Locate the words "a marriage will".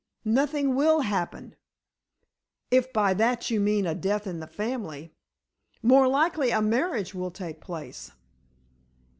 6.49-7.29